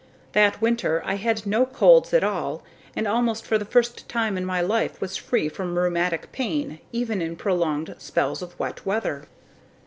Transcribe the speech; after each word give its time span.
That 0.33 0.59
winter 0.63 1.03
I 1.05 1.13
had 1.17 1.45
no 1.45 1.63
colds 1.63 2.11
at 2.11 2.23
all 2.23 2.63
and 2.95 3.05
almost 3.07 3.45
for 3.45 3.59
the 3.59 3.65
first 3.65 4.09
time 4.09 4.35
in 4.35 4.43
my 4.43 4.59
life 4.59 4.99
was 4.99 5.15
free 5.15 5.47
from 5.47 5.77
rheumatic 5.77 6.31
pains 6.31 6.79
even 6.91 7.21
in 7.21 7.35
prolonged 7.35 7.93
spells 7.99 8.41
of 8.41 8.57
wet 8.59 8.83
weather." 8.83 9.25